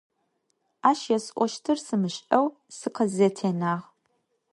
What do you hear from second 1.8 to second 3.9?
сымышӀэу сыкъызэтенагъ.